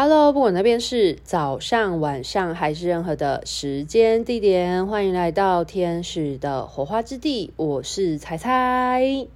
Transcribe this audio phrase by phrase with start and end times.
[0.00, 7.52] Hello，不管那边是早上、晚上还是任何的时间地点，欢迎来到天使的火花之地。
[7.56, 9.26] 我是彩彩，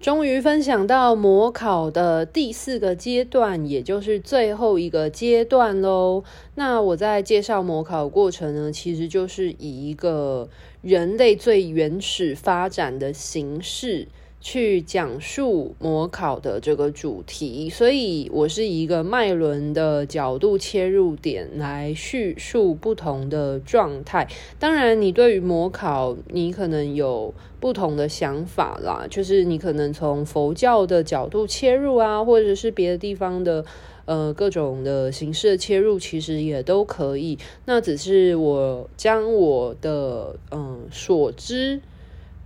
[0.00, 6.24] 终于分享到模考的第四个阶段，也就是最后一个阶段喽。
[6.54, 10.48] 那我在介绍模考的过程呢，其实就是以一个
[10.80, 14.08] 人类最原始发展的形式。
[14.40, 24.26] 去讲述模考的这个主题，所以我是一个脉轮的角度切入点来叙述不同的状态。
[24.58, 33.62] 当然，你对于模考，你可能有不同的想法啦，就是你可能从佛教的角度切入啊，或者是别的地方的
[34.06, 37.38] 呃各种的形式的切入，其实也都可以。
[37.66, 41.82] 那只是我将我的嗯、所知，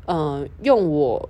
[0.09, 1.29] 嗯、用我。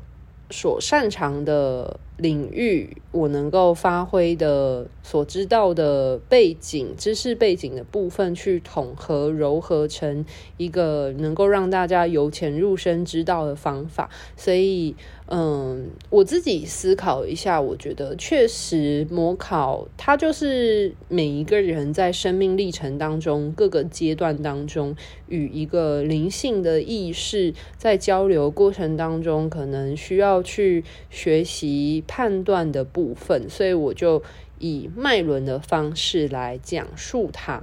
[0.54, 10.25] 所擅长的领域，我能够发挥的、所知道的背景、知识背景的部分，去统合、糅合成
[10.56, 14.94] 一个能够让大家由浅入深知道的方法，所以。
[15.27, 24.94] 嗯，我自己思考一下，我觉得确实模考它就是每一个人在生命历程当中各个阶段当中
[25.28, 34.22] 与一个灵性的意识在交流过程当中，可能需要去学习判断的部分，所以我就
[34.59, 37.62] 以脉轮的方式来讲述它。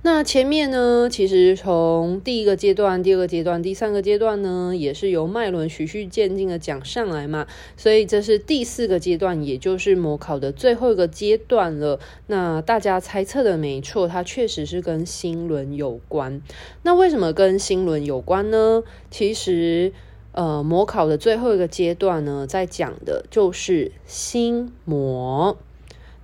[0.00, 7.46] 那前面呢，其实从第一个阶段、第二个阶段、第三个阶段呢，也是由脉轮循序渐进的讲上来嘛，
[7.76, 11.98] 所以这是第四个阶段，也就是模考的最后一个阶段了。
[12.28, 16.40] 那大家猜测的没错，它确实是跟心轮有关。
[16.82, 18.84] 那为什么跟心轮有关呢？
[19.10, 19.92] 其实，
[20.32, 25.58] 呃，模考的最后一个阶段呢，在讲的就是心魔。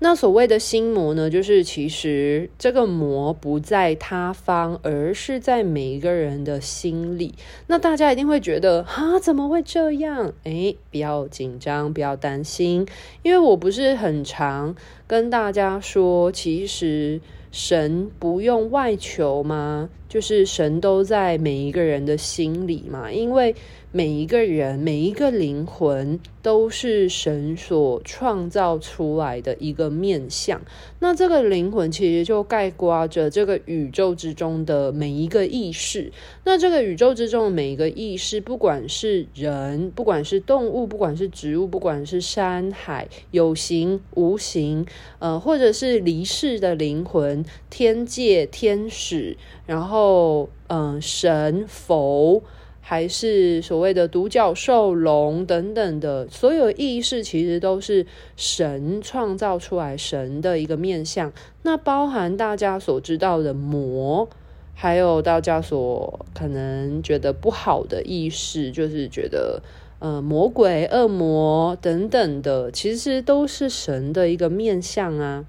[0.05, 7.35] 那所谓的心魔呢，就是其实这个魔不在他方，而是在每一个人的心里。
[7.69, 10.35] 那大家一定会觉得，哈，怎么会这样？
[10.43, 12.87] 诶，不要紧张，不要担心，
[13.23, 14.77] 因为我不是很常
[15.07, 17.19] 跟大家说，其实
[17.55, 19.89] 神不用外求吗？
[20.09, 23.55] 就是神都在每一个人的心里嘛，因为
[23.91, 30.61] 每一个人、每一个灵魂都是神所创造出来的一个面相。
[31.01, 36.13] 那这个灵魂其实就概括着这个宇宙之中的每一个意识。
[36.45, 44.87] 那这个宇宙之中的每一个意识，不管是人，不管是动物，不管是植物，不管是山海，有形无形，
[45.19, 50.49] 呃，或者是离世的灵魂、天界、天使，然后。
[50.67, 52.43] 嗯，神佛
[52.81, 61.33] 还是所谓的独角兽龙等等的所有意识，其实都是神创造出来神的一个面相。
[61.63, 64.29] 那包含大家所知道的魔，
[64.75, 69.63] 还有大家所可能觉得不好的意识，就是觉得
[70.01, 75.45] 呃魔鬼、恶魔等等的，其实都是神的一个面相啊。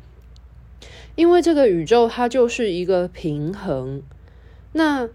[1.16, 4.02] 因为这个宇宙它就是一个平衡。
[4.74, 5.10] 那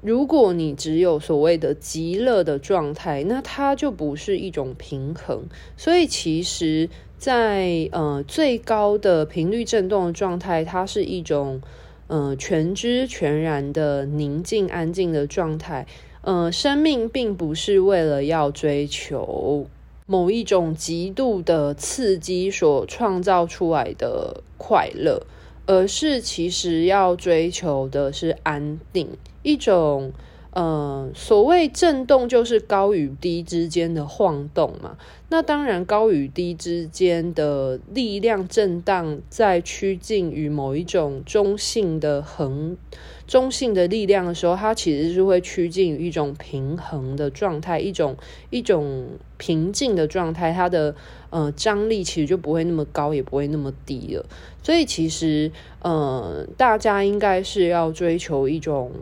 [0.00, 5.44] 如果你只有所谓的极乐的状态，那它就不是一种平衡。
[5.76, 6.88] 所以其实
[7.18, 11.60] 在，呃最高的频率振动的状态，它是一种
[12.06, 15.86] 呃全知全然的宁静安静的状态。
[16.22, 19.66] 呃，生命并不是为了要追求
[20.06, 25.26] 某一种极度的刺激所创造出来的快乐。
[25.68, 29.08] 而是其实要追求的是安定，
[29.42, 30.12] 一种
[30.56, 34.96] 呃所谓震动，就是高与低之间的晃动嘛。
[35.28, 42.78] 那当然，高与低之间的力量震荡，在趋近于某一种中性的横。
[43.26, 48.16] 中性的力量的时候，它其实是会趋近于一种平衡的状态，一种
[48.48, 50.52] 一种平静的状态。
[50.52, 50.94] 它的
[51.28, 54.24] 呃张力其实就不会那么高，也不会那么低了。
[54.62, 55.52] 所以其实
[55.82, 58.92] 呃，大家应该是要追求一种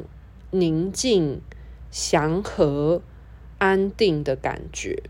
[0.53, 1.43] 宁静、
[1.95, 3.01] 祥和、
[3.59, 5.05] 安定的感觉。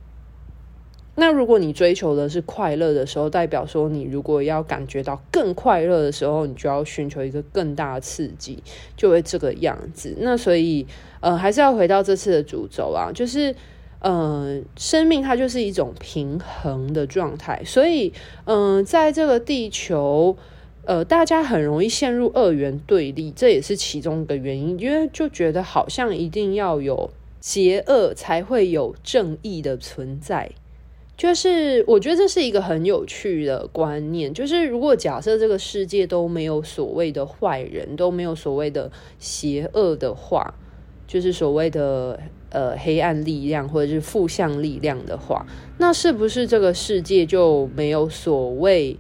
[1.15, 8.63] 那如果你追求的是快乐的时候，代表说你如果要感觉到更快乐的时候，你就要寻求一个更大的刺激，
[8.99, 10.15] 就会这个样子。
[10.19, 10.87] 那所以，
[11.21, 13.55] 呃，还是要回到这次的主轴啊，就是，
[14.01, 17.63] 呃，生命它就是一种平衡的状态。
[17.65, 18.13] 所以，
[18.45, 20.37] 嗯、在这个地球，
[20.87, 27.11] 呃，大家很容易陷入二元对立，这也是其中一个原因，因为就觉得好像一定要有
[27.41, 30.51] 邪恶才会有正义的存在。
[31.17, 40.55] 就是我觉得这是一个很有趣的观念，就是如果假设这个世界都没有所谓的坏人，都没有所谓的邪恶的话，
[41.07, 42.21] 就是所谓的
[42.51, 45.47] 呃黑暗力量或者是负向力量的话，
[45.79, 48.99] 那是不是这个世界就没有所谓？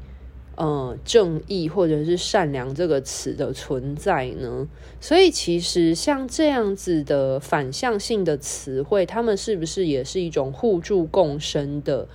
[0.56, 4.68] 呃，正义或者是善良这个词的存在呢？
[5.00, 12.06] 所以其实像这样子的反向性的词汇，他们是不是也是一种互助共生的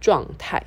[0.00, 0.66] 状态？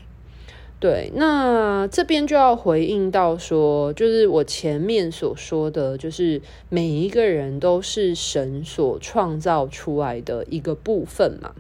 [0.80, 11.54] 对，那这边就要回应到说，就是我前面所说的，就是每一个人都是神所创造出来的一个部分嘛。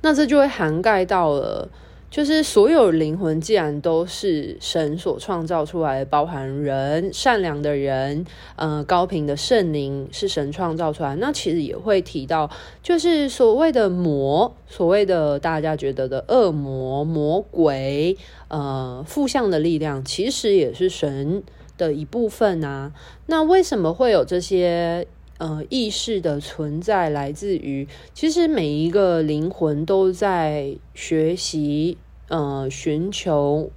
[0.00, 1.68] 那这就会涵盖到了。
[2.10, 8.24] 就是所有灵魂，既然都是神所创造出来，包含人、善良的人，
[8.56, 12.50] 呃，高频的圣灵是神创造出来，那其实也会提到，
[12.82, 18.16] 就是所谓的魔，所谓的大家觉得的恶魔、魔鬼，
[18.48, 21.42] 呃，负向的力量，其实也是神
[21.76, 22.92] 的一部分啊。
[23.26, 25.06] 那为什么会有这些
[25.38, 27.08] 呃意识的存在？
[27.08, 31.96] 来自于其实每一个灵魂都在学习。
[32.30, 33.70] 呃，寻求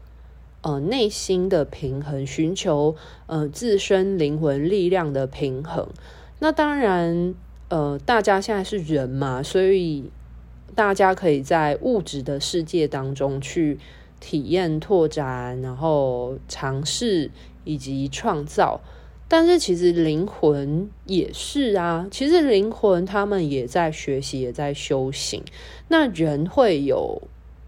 [0.62, 5.88] 呃内心的平衡，寻求呃自身灵魂力量的平衡。
[6.40, 7.34] 那当然，
[7.70, 10.12] 呃，大家现在是人嘛，所以
[10.76, 13.80] 大家可以在物质的世界当中去
[14.20, 17.32] 体验、拓展，然后尝试
[17.64, 18.82] 以及创造。
[19.32, 25.42] 但是其实灵魂也是啊，其实灵魂他们也在学习，也在修行。
[25.88, 27.22] 那人会有。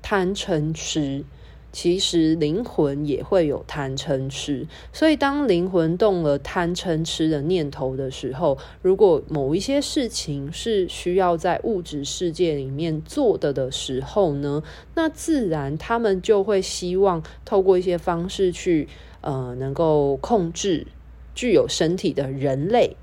[0.06, 1.24] 贪嗔痴，
[1.72, 14.62] 其实灵魂也会有贪嗔痴，所以当灵魂动了贪嗔痴的念头的时候，如果某一些事情是需要在物质世界里面做的的时候呢，
[14.94, 18.90] 那自然他们就会希望透过一些方式去，
[19.22, 20.86] 呃，能够控制
[21.36, 22.96] 具有身体的人类。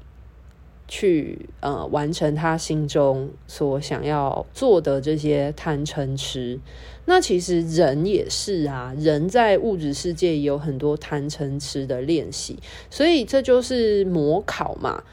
[0.92, 6.58] 去呃完成他心中所想要做的这些贪嗔痴，
[7.04, 12.58] 那其实人也是啊，人在物质世界也有很多贪嗔痴的练习，
[12.90, 15.04] 所以这就是模考嘛。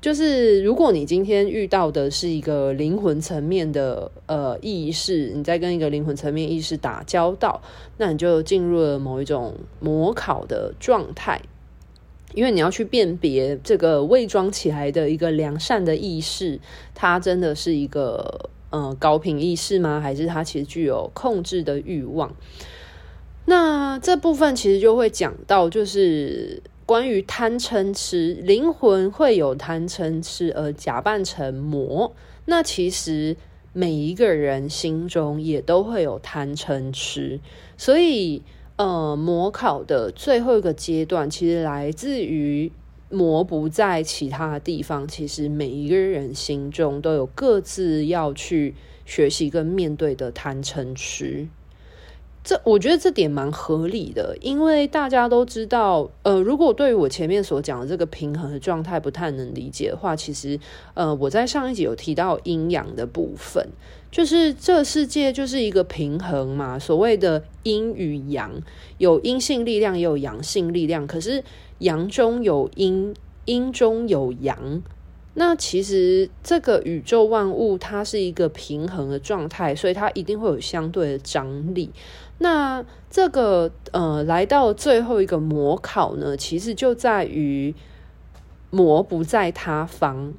[0.00, 7.60] 就是如果你今天遇到的是一个灵魂层面的呃意识，你在跟一个灵魂层面意识打交道，
[7.98, 11.42] 那你就进入了某一种模考的状态。
[12.36, 16.60] 因为你要去辨别这个伪装起来的一个良善的意识，
[16.94, 19.98] 它真的是一个呃高频意识吗？
[20.02, 22.36] 还是它其实具有控制的欲望？
[23.46, 32.14] 那这部分其实就会讲到，就是关于贪嗔痴，灵魂会有贪嗔痴而假扮成魔。
[32.44, 33.34] 那其实
[33.72, 37.40] 每一个人心中也都会有贪嗔痴，
[37.78, 38.42] 所以。
[38.76, 42.70] 呃，模考的最后一个阶段，其实来自于
[43.08, 45.08] 模不在其他地方。
[45.08, 48.74] 其实每一个人心中都有各自要去
[49.06, 51.48] 学习跟面对的贪嗔痴。
[52.46, 60.56] 这我觉得这点蛮合理的，因为大家都知道，呃，如果对于我前面所讲的这个平衡的状态不太能理解的话，其实，
[60.94, 63.68] 呃，我在上一集有提到阴阳的部分，
[64.12, 68.52] 就是这世界就是一个平衡嘛，所谓的阴与阳，
[68.98, 71.42] 有阴性力量也有阳性力量，可是
[71.78, 73.12] 阳中有阴，
[73.46, 74.84] 阴中有阳。
[75.38, 81.90] 那其实这个宇宙万物它是一个平衡的状态，所以它一定会有相对的张力。
[82.38, 87.74] 那这个呃，来到最后一个模考呢，其实就在于
[88.70, 90.34] 魔不在他方，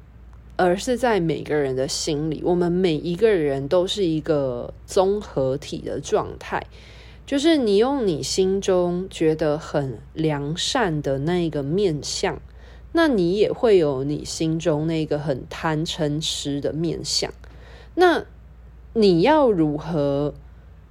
[0.56, 2.40] 而是在每个人的心里。
[2.44, 6.64] 我们每一个人都是一个综合体的状态，
[7.26, 12.40] 就是你用你心中觉得很良善的那一个面相。
[12.92, 17.30] 那你也会有你心中那个很贪嗔痴的面相，
[17.96, 18.24] 那
[18.94, 20.32] 你要如何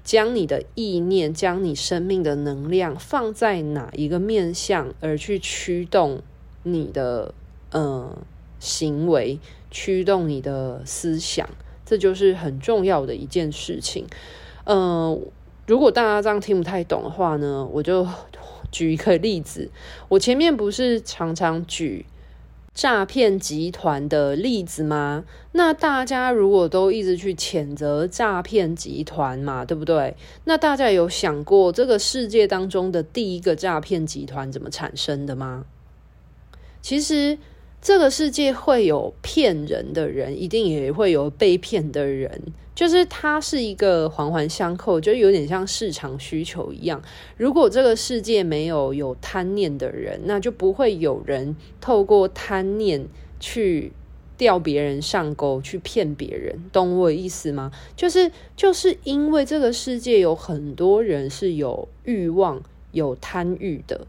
[0.08, 6.22] 将你的意念、将你生命的能量放在哪一个面向，而去驱动
[6.64, 7.34] 你的
[7.72, 8.18] 呃
[8.58, 9.38] 行为，
[9.70, 11.50] 驱动你的思想，
[11.86, 14.08] 这就是很重要的一件事情。
[14.64, 15.20] 呃，
[15.66, 18.08] 如果大家这样听不太懂的话呢，我就。
[18.70, 19.72] 举一个例子，
[20.10, 22.06] 我前面不是常常举
[22.78, 25.26] 诈骗集团的例子吗？
[25.54, 30.16] 那大家如果都一直去谴责诈骗集团嘛，对不对？
[30.44, 35.66] 那大家有想过这个世界当中的第一个诈骗集团怎么产生的吗？
[36.80, 37.40] 其实
[37.88, 42.42] 这个世界会有骗人的人，一定也会有被骗的人。
[42.76, 47.02] 就是它是一个环环相扣，就有点像市场需求一样。
[47.38, 53.08] 如果这个世界没有有贪念的人，那就不会有人透过贪念
[53.40, 53.94] 去
[54.38, 56.62] 钓别人上钩，去骗别人。
[56.74, 57.72] 懂我意思吗？
[57.96, 64.06] 就是就是因为这个世界有很多人是有欲望、有贪欲的，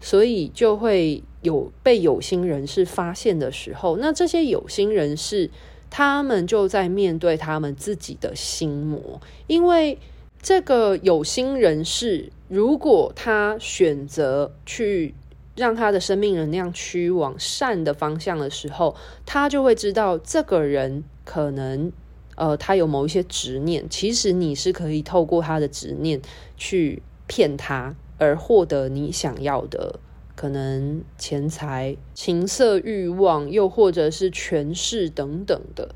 [0.00, 3.96] 所以就会有被有心人士发现的时候。
[3.96, 5.50] 那这些有心人士。
[5.90, 9.98] 他们就在面对他们自己的心魔，因为
[10.42, 15.14] 这个有心人士，如果他选择去
[15.56, 21.90] 让他的生命能量趋往善的方向的时候，他就会知道这个人可能，
[22.36, 26.20] 呃，他有某一些执念，其实你是可以透过他的执念
[26.58, 29.98] 去骗他，而获得你想要的。
[30.40, 35.92] 可能钱财、情色欲望，又或者是权势等等的，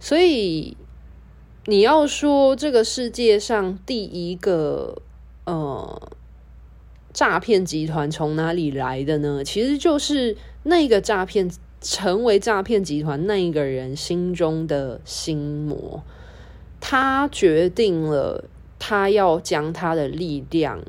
[0.00, 0.76] 所以
[1.66, 5.00] 你要说这个世界上第一个
[5.44, 6.10] 呃
[7.12, 9.44] 诈骗集团从哪里来的呢？
[9.44, 11.48] 其实就是那个诈骗
[11.80, 16.02] 成为诈骗集团那一个人心中的心魔，
[16.80, 18.46] 他决定了
[18.80, 20.82] 他要将他的力量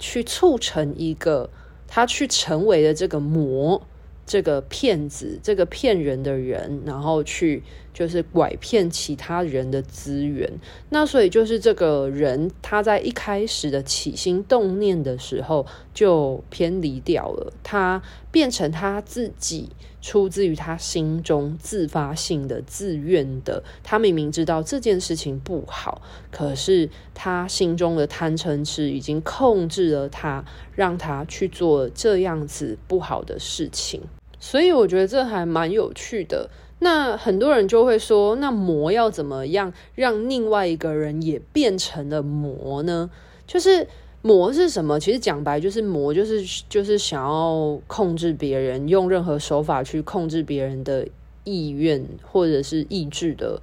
[0.00, 1.48] 去促成一个。
[1.94, 3.86] 他去成为了这个魔，
[4.24, 10.50] 这个骗子，这个骗人的人，然后去就是拐骗其他人的资源。
[10.90, 19.70] 那所以就是这个人他在一开始的起心动念的时候就偏离掉了，他变成他自己。
[20.02, 30.44] 出自于他心中自发性的、自愿的，他明明知道这件事情不好，可是他心中的贪嗔痴已经控制了他，
[30.74, 34.00] 让他去做这样子不好的事情。
[34.40, 36.50] 所以我觉得这还蛮有趣的。
[36.82, 43.10] 那很多人就会说，那魔要怎么样让另外一个人也变成了魔呢？
[43.46, 43.88] 就是。
[44.24, 45.00] 魔是什么？
[45.00, 51.04] 其实讲白就是魔，就是就是想要控制别人，用任何手法去控制别人的
[51.42, 53.60] 意愿或者是意志的，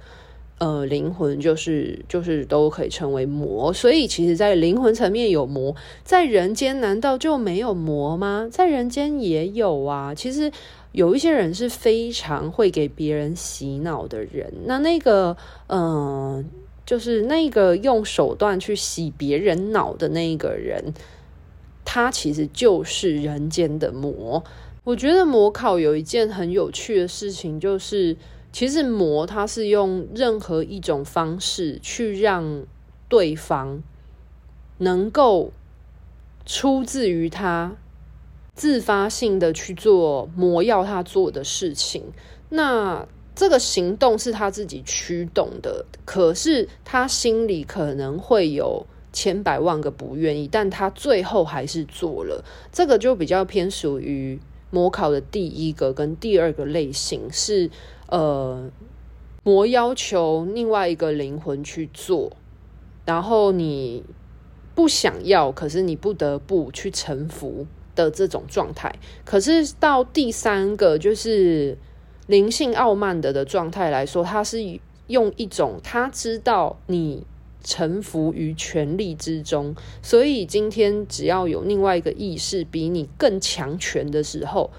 [0.58, 3.72] 呃，灵魂就是就是都可以称为魔。
[3.72, 5.74] 所以其实，在灵魂层面有魔，
[6.04, 8.46] 在人间难道就没有魔吗？
[8.52, 10.14] 在人间也有啊。
[10.14, 10.52] 其实
[10.92, 15.36] 有一些人是非常会给别人洗脑的人，那那个
[15.68, 16.44] 嗯。
[16.86, 20.92] 就是那个用手段去洗别人脑的那一个人，
[21.84, 24.42] 他其实就是人间的魔。
[24.82, 28.16] 我觉得魔考有一件很有趣的事情，就是
[28.50, 32.64] 其实魔他是用任何一种方式去让
[33.08, 33.80] 对方
[34.78, 35.52] 能够
[36.44, 37.76] 出自于他
[38.60, 42.12] 自发性的去做魔要他做的事情。
[42.50, 52.44] 那这个行动是他自己驱动的，可是他心里可能会有千百万个不愿意，但他最后还是做了。
[52.70, 54.38] 这个就比较偏属于
[54.70, 57.70] 魔考的第一个跟第二个类型，是
[58.10, 58.70] 呃，
[59.42, 62.36] 魔要求另外一个灵魂去做，
[63.06, 64.04] 然后你
[64.74, 68.94] 不想要，可是你不得不去臣服的这种状态。
[69.24, 71.78] 可是到第三个就是。
[72.26, 74.60] 灵性傲慢的的状态来说，他是
[75.08, 77.26] 用一种他知道你
[77.64, 84.70] 臣服于权力之中，所以今天只要有另外一个意识比你更强权的时候，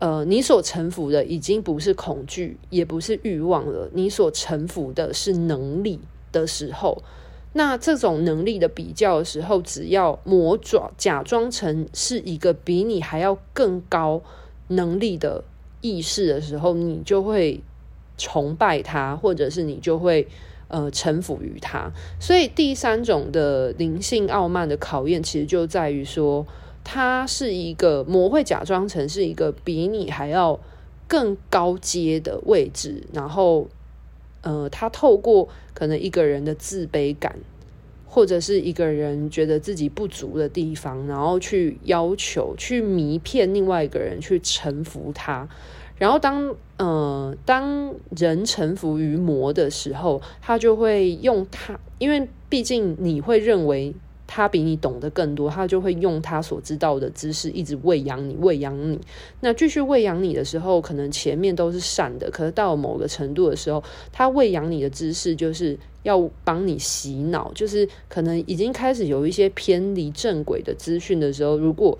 [0.00, 6.00] 呃，你所臣服的已经不是恐惧，也不是欲望了，你所臣服的是能力
[6.32, 7.00] 的时候，
[7.54, 14.20] 那这种能力的比较的时候，只要魔爪假装成是一个比你还要更高
[14.68, 15.42] 能力的。
[15.86, 17.60] 意识的时候，你就会
[18.16, 20.26] 崇拜他，或者是你就会
[20.68, 21.92] 呃臣服于他。
[22.18, 26.46] 所以第三种的灵性傲慢的考验，其实就在于说，
[26.82, 30.58] 他是一个魔会假装成是一个比你还要
[31.06, 33.68] 更高阶的位置，然后
[34.44, 37.36] 呃，他透过可能一个人的自卑感，
[38.06, 45.48] 或者是一个人觉得自己不足的地方，然后去要求、去迷骗另外一个人去臣服他。
[45.96, 53.94] 然后当呃当人臣服于魔的时候，他就会用他，因为毕竟你会认为
[54.36, 58.98] 他比你懂得更多，他就会用他所知道的知识一直喂养你，喂养你。
[59.38, 71.96] 那继续喂养你的时候，可能前面都是善的，可是到某个程度的时候，他喂养你的知识就是要帮你洗脑，就是可能已经开始有一些偏离正轨的资讯的时候，如果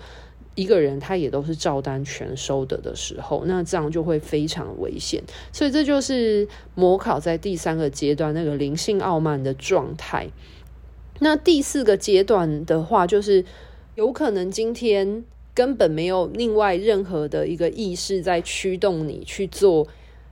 [0.55, 5.23] 一个人他也都是照单全收的的时候，那这样就会非常危险。
[5.53, 10.27] 所以这就是模考在第三个阶段那个灵性傲慢的状态。
[11.19, 13.43] 那第四个阶段的话，就是
[13.95, 19.87] 有可能今天根本没有另外任何的一个意识在驱动你去做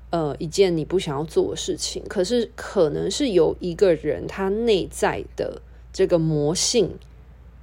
[0.10, 5.62] 呃一件你不想要做的事情，可是可能是有一个人他内在的
[5.92, 6.92] 这个魔性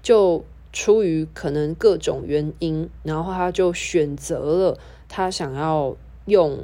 [0.03, 0.45] 就。
[0.73, 5.97] 出于可能各种原因，然后他就选择了他想要
[6.27, 6.61] 用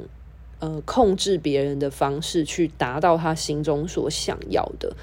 [0.59, 4.95] 呃控制别人的方式去达到他心中所想要的。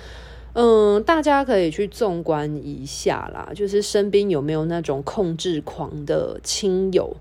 [0.54, 7.16] 嗯，大家可以去纵观一下啦，就是身边有没有那种控制狂的亲友，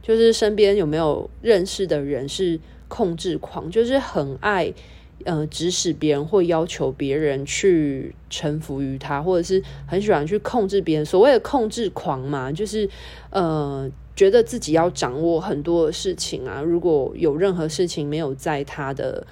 [0.00, 4.72] 就是身边有没有认识的人是控制狂，就是很爱。
[5.24, 11.06] 呃，指使别人或要求别人去臣服于他，或者是很喜欢去控制别人。
[11.06, 12.88] 所谓的控制狂嘛，就是
[13.30, 16.60] 呃，觉得自己要掌握很多事情啊。
[16.60, 19.24] 如果有任何事情没有在他的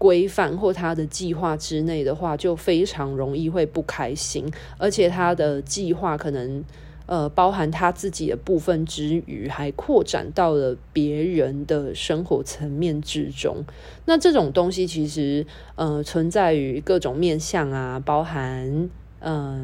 [0.00, 6.64] 规范或他的计划之内的话，就非常容易会不开心，而且他的计划可能。
[7.06, 13.64] 呃，包含他自己的部分之余，还扩展到了别人的生活层面之中。
[14.04, 18.88] 那这种东西其实，呃，存在于各种面向啊，包含
[19.18, 19.60] 呃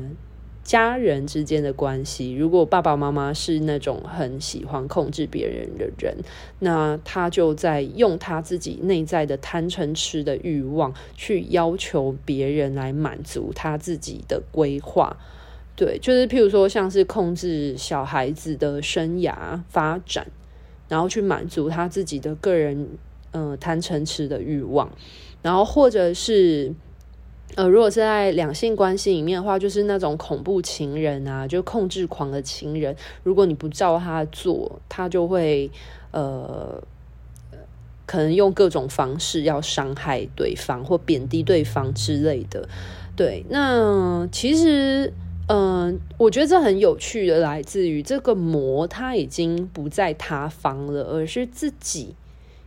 [0.67, 2.35] 家人之间的关系。
[2.35, 6.17] 如果爸爸妈妈是那种很喜欢控制别人的人，
[6.59, 15.17] 那他就在用他自己内在的贪嗔痴的欲望，去要求别人来满足他自己的规划。
[15.77, 20.27] 对，就是譬如说，像是控制小孩子的生涯发展，
[20.89, 22.89] 然后去满足他自己的个人
[23.31, 24.91] 呃贪嗔痴的欲望，
[25.43, 26.75] 然后或者是
[27.55, 35.71] 呃，如果是在两性关系里面的话，就是那种恐怖情人啊，就控制狂的情人，如果你不照他做，他就会
[36.11, 36.83] 呃，
[38.05, 42.69] 可能用各种方式要伤害对方或贬低对方之类的。
[43.15, 45.13] 对，那其实。
[45.49, 52.17] 嗯，我觉得这很有趣的，来自于这个魔，他已经不在他方了，而是自己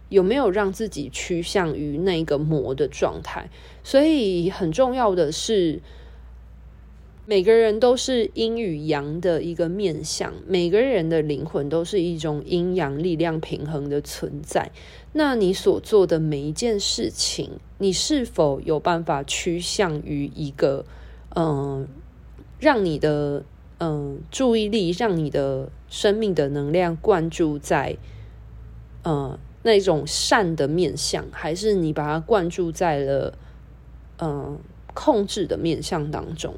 [0.10, 3.50] 有没有让自己趋向于那个魔的状态。
[3.84, 5.82] 所以很重要的是，
[7.26, 14.72] 每个人都是阴与阳的一个面向，每个人的灵魂都是一种阴阳力量平衡的存在。
[15.14, 20.86] 那你所做的每一件事情，你是否有办法趋向于一个
[21.36, 21.88] 嗯？
[22.60, 23.46] 让你的
[23.78, 27.96] 嗯注意力，让你的生命的能量灌注在
[29.06, 33.34] 嗯那种善的面相，还是你把它灌注在了
[34.18, 34.58] 嗯
[34.94, 36.56] 控制的面相当中？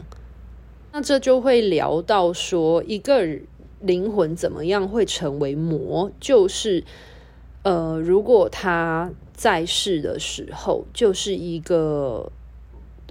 [0.91, 3.25] 那这就会聊到说，一个
[3.79, 6.11] 灵魂怎么样会成为魔？
[6.19, 6.83] 就是
[7.63, 12.31] 呃，如果他在世的时候，就是一个。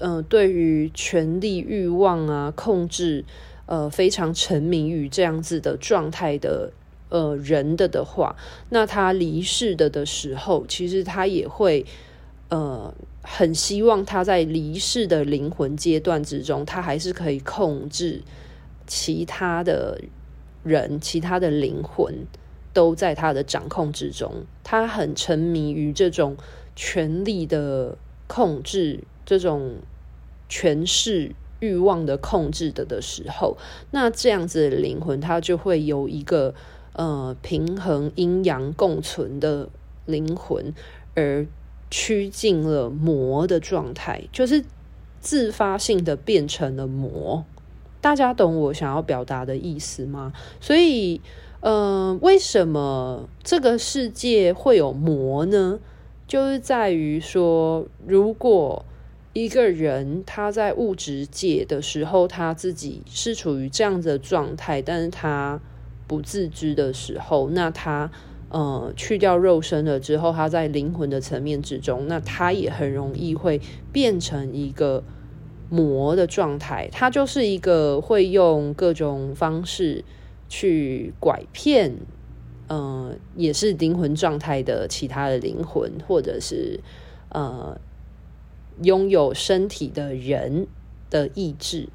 [0.02, 3.22] 呃，对于权力欲望啊，控制，
[3.66, 6.72] 呃，非常沉迷于这样子的状态的
[7.10, 8.34] 呃人的的话，
[8.70, 11.84] 那他离世的的时候，其实他也会
[12.48, 18.22] 呃很希望他在离世的灵魂阶段之中，他还是可以控制
[18.86, 20.00] 其他的
[20.62, 22.26] 人，其他的灵魂
[22.72, 24.46] 都在他的掌控之中。
[24.64, 26.36] 他很沉迷于这种
[26.74, 29.04] 权力的控制。
[29.26, 29.76] 这种
[30.48, 33.56] 权势欲望的控制的的时候，
[33.92, 36.52] 那这样子的灵魂，它就会有一个
[36.92, 39.68] 呃平衡阴阳共存的
[40.06, 40.74] 灵魂，
[41.14, 41.46] 而
[41.90, 44.64] 趋近了魔的状态，就是
[45.20, 47.44] 自发性的变成了魔。
[48.00, 50.32] 大家懂我想要表达的意思吗？
[50.60, 51.20] 所以，
[51.60, 55.78] 呃，为什么这个世界会有魔呢？
[56.26, 58.84] 就是在于说，如果
[59.32, 65.60] 一个人他在物质界的时候，他自己是处于这样子的状态，但是他
[66.10, 68.10] 不自知的时候，那他
[68.48, 73.60] 呃去掉肉身了之后，他在灵魂的层面之中，那他也很容易会
[73.92, 75.04] 变成一个
[75.68, 76.88] 魔的状态。
[76.90, 80.04] 他就是一个会用各种方式
[80.48, 81.94] 去拐骗，
[82.66, 86.80] 呃，也是灵魂状态的其他的灵魂，或者是
[87.28, 87.78] 呃。
[88.82, 90.66] 拥有身体的人
[91.10, 91.90] 的意志，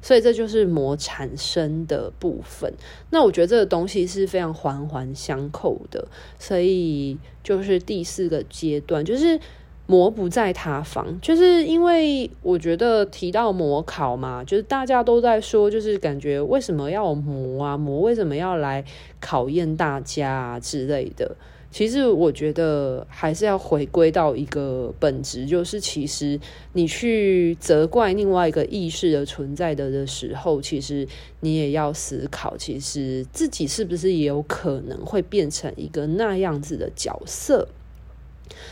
[0.00, 2.72] 所以这就是魔产生的部分。
[3.10, 6.06] 那我觉得这个东西是非常环环相扣的，
[6.38, 9.38] 所以就是第四个阶段，就是
[9.86, 17.76] 魔不在他方，就是因为我觉得提到魔考嘛，就是大家都在说，就是感觉为什么要魔啊？
[17.76, 18.84] 魔为什么要来
[19.18, 21.34] 考验大家啊之类的？
[21.70, 26.40] 其实我觉得还是要回归到一个本质，就是其实
[26.72, 31.06] 你去责怪另外一个意识的存在的的时候，其实
[31.40, 37.68] 你也要思考，其实自己是不是也有可能会变成一个那样子的角色，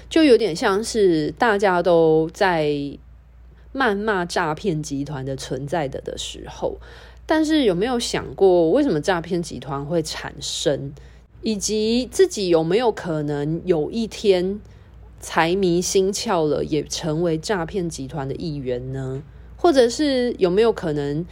[0.08, 2.72] 就有点像是大家都在
[3.74, 6.78] 谩骂诈骗集团的存在的的时候，
[7.26, 10.92] 但是有没有想过，为什么诈骗集团会产生？
[11.42, 14.60] 以及自己有没有可能有一天
[15.20, 19.22] 财迷心窍了，也成为诈骗集团的一员呢？
[19.56, 21.24] 或者是有没有可能，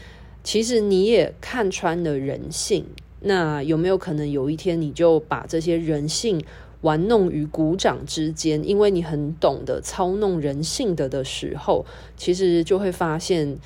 [0.42, 2.86] 其实你也看穿了人性？
[3.20, 6.42] 那有没有可能有一天你就把这些人性
[6.82, 8.66] 玩弄于股掌之间？
[8.68, 11.84] 因为你很懂得操弄人性的的时候，
[12.16, 13.58] 其实就会发现，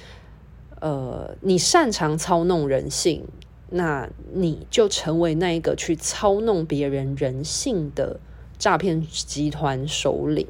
[0.80, 3.24] 呃，你擅长操弄人性。
[3.70, 8.18] 那你就成为那一个去操弄别人人性的
[8.58, 10.46] 诈骗集团首领，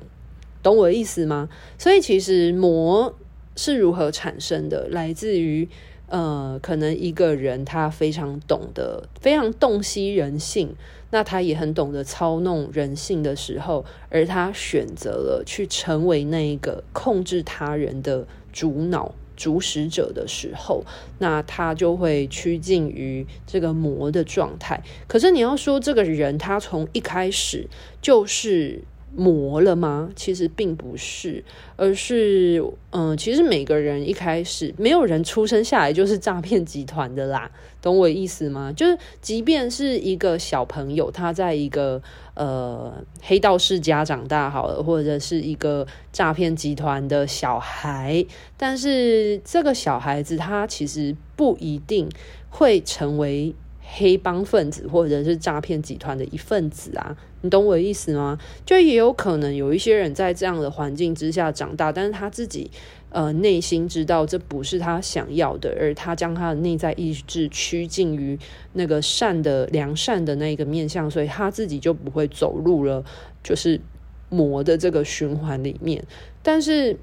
[0.63, 1.49] 懂我的意思吗？
[1.79, 3.15] 所以其实魔
[3.57, 5.69] 是如何产生的，来自于
[6.07, 10.75] 呃，可能一个人他非常懂得，非常洞悉人性，
[11.11, 19.15] 那他也很懂得操弄人性的时候，而他选择了去成为那一个控制他人的主脑。
[19.39, 20.85] 主使者的时候，
[21.19, 24.83] 那他就会趋近于这个魔的状态。
[25.07, 27.67] 可是你要说这个人，他从一开始
[28.03, 28.83] 就是。
[29.15, 30.11] 魔了吗？
[30.15, 31.43] 其实并不是，
[31.77, 37.51] 而是，嗯、其实每个人一开始，没有人出生下来就是诈骗集团的啦，
[37.83, 38.73] 懂我意思吗？
[38.73, 42.01] 就是，即便是一个小朋友，他在一个
[42.35, 42.93] 呃
[43.23, 48.25] 黑道世家长大好了，或者是一个诈骗集团的小孩，
[48.57, 52.09] 但是这个小孩子他其实不一定
[52.51, 53.55] 会成为。
[53.91, 58.39] 黑帮分子或者是诈骗集团的一份子啊，你懂我的意思吗？
[58.67, 62.71] 就也有可能有一些人在这样的环境之下长大，但是他自己
[63.11, 68.39] 呃内心知道这不是他想要的，而他将他的内在意志趋近于
[68.73, 73.05] 那个善的良善的那个面向，所以他自己就不会走入了
[73.43, 73.81] 就是
[74.29, 76.05] 魔的这个循环里面，
[76.43, 76.97] 但是。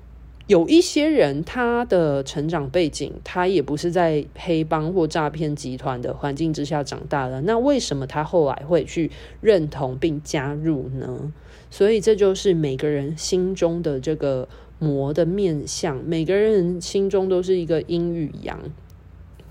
[0.48, 7.42] 有一些人，他的成长背景，他也不是在黑帮或诈骗集团的环境之下长大的。
[7.42, 9.10] 那为什么他后来会去
[9.42, 11.34] 认同并加入呢？
[11.72, 15.98] 所以这就是每个人心中的这个魔的面相。
[16.06, 18.60] 每个人心中都是一个阴与阳，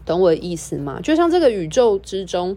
[0.06, 1.00] 懂我的意思吗？
[1.02, 2.56] 就像这个宇宙之中，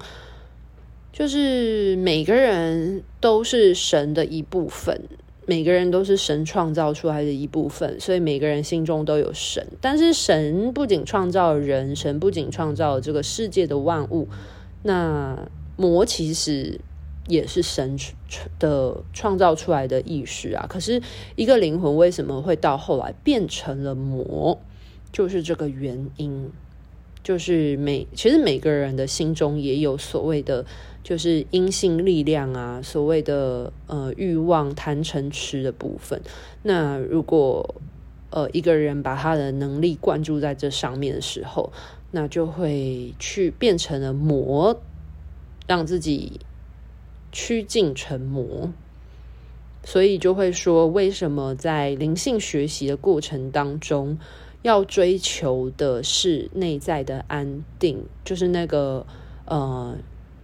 [1.12, 5.02] 就是每个人都是神的一部分。
[5.50, 9.66] 每个人都是神创造出来的一部分，所以每个人心中都有神。
[9.80, 14.28] 但是神不仅创造人，神不仅创造这个世界的万物，
[14.84, 16.82] 那魔其实
[17.28, 17.98] 也是神
[18.60, 20.66] 的创造出来的意识啊。
[20.68, 21.02] 可是
[21.38, 24.60] 一个灵魂为什么会到后来变成了魔？
[25.14, 26.52] 就是这个原因。
[27.24, 30.66] 就是每其实每个人的心中也有所谓的，
[31.08, 36.22] 就是阴性力量啊，所谓的呃欲望、贪嗔痴的部分。
[36.64, 37.76] 那如果
[38.30, 41.72] 呃一个人把他的能力灌注在这上面的时候，
[42.12, 44.82] 那就会去变成了魔，
[45.66, 46.42] 让自己
[47.32, 48.70] 趋近成魔。
[49.86, 54.20] 所以就会说，为什么在灵性学习的过程当中，
[54.62, 59.06] 要追求的是内在的安定，就是那个
[59.46, 59.96] 呃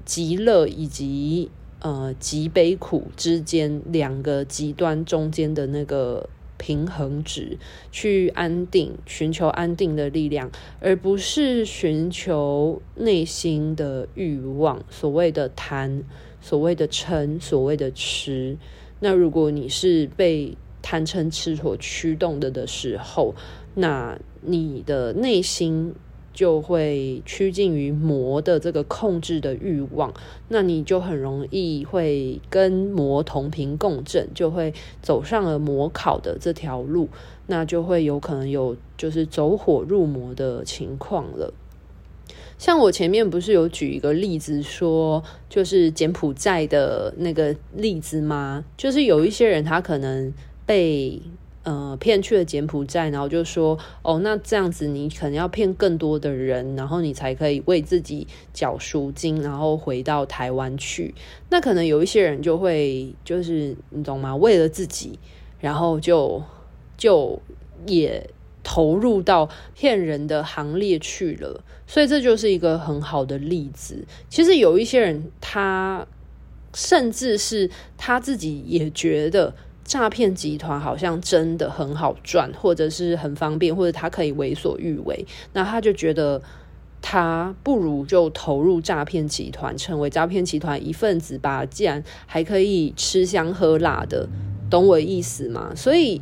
[0.06, 7.58] 极乐以及呃极悲苦之间两个极端中间的那个平衡值，
[7.92, 16.04] 去安定，寻求安定的力量，而不是寻求内心的欲望，所谓的贪，
[16.40, 18.58] 所谓的嗔，所谓的痴。
[19.02, 23.36] 那如果你是被贪嗔痴所驱动的的时候，
[23.76, 25.94] 那你的内心
[26.34, 30.14] 就会趋近于魔的这个控制的欲望，
[30.48, 37.08] 那你就很容易会跟魔同频共振，就会走上了魔考的这条路，
[37.48, 41.54] 那就会有可能有就是走火入魔的情况了。
[42.58, 48.66] 像我前面不是有举一个例子说，就是柬埔寨的那个例子吗？
[48.76, 50.34] 就是有一些人他可能
[50.66, 51.22] 被。
[51.64, 61.16] 呃，骗去了柬埔寨，然后就说，哦，那这样子你可能要骗更多的人，然后你才可以为自己缴赎金，然后回到台湾去。
[61.50, 64.36] 那可能有一些人就会，就是你懂吗？
[64.36, 65.18] 为了自己，
[65.62, 66.44] 然后就
[66.98, 67.42] 就
[67.88, 68.30] 也
[68.62, 71.64] 投入到骗人的行列去了。
[71.88, 74.06] 所以这就是一个很好的例子。
[74.28, 76.06] 其实有一些人，他
[76.74, 79.56] 甚至是他自己也觉得。
[79.84, 86.42] 诈骗集团好像真的很好赚，或者是很方便，或者他可以为所欲为，那他就觉得
[87.02, 94.28] 他不如就投入诈骗集团，成为诈骗集团一份子吧，既然还可以吃香喝辣的，
[94.70, 95.72] 懂我意思吗？
[95.76, 96.22] 所以。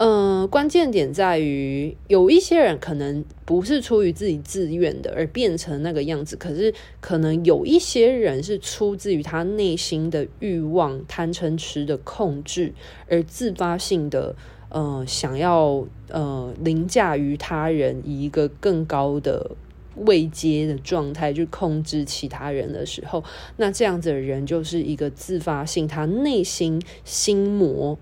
[0.00, 12.72] 嗯、呃，关键点在于，有一些人可能不是出于自己自愿的而变成那个样子，可是可能有一些人是出自于他内心的欲望、贪嗔痴的控制，
[13.08, 14.36] 而自发性的
[14.68, 19.50] 呃想要呃凌驾于他人，以一个更高的
[19.96, 23.24] 位阶的状态去控制其他人的时候，
[23.56, 27.98] 那这样子的人就是一个自发性，他内心心魔。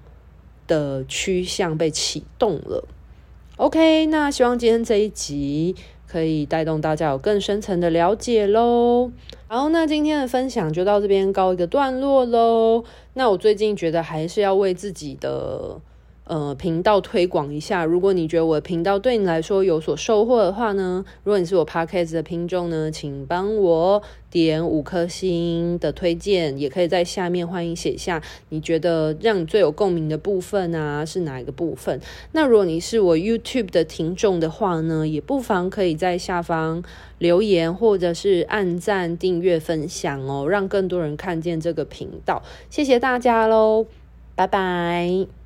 [0.67, 2.87] 的趋向被启动了。
[3.57, 5.75] OK，那希望今天这一集
[6.07, 9.11] 可以带动大家有更深层的了解喽。
[9.49, 12.85] 好，那今天的分享就到这边告一个段落喽。
[13.15, 15.81] 那我最近觉得还是要为自己的。
[16.27, 17.85] 呃，频道推广一下。
[17.85, 32.01] 如果你觉得我的频道对你来说有所收获的话呢，如果你是我 Podcast 的听众呢，请帮我点五颗星的推荐，也可以在下面欢迎写下你觉得让你最有共鸣的部分啊，是哪一个部分？
[32.33, 36.83] 那如果你是我 YouTube 的听众的话呢，也不妨可以在下方
[37.19, 42.43] 留言或者是按赞、订阅、分享哦，让更多人看见这个频道。
[42.69, 43.87] 谢谢大家喽，
[44.35, 45.46] 拜拜。